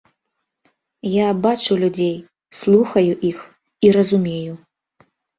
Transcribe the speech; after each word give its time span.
Я 1.15 1.25
бачу 1.45 1.75
людзей, 1.83 2.15
слухаю 2.59 3.11
іх 3.29 3.37
і 3.89 3.91
разумею. 3.99 4.53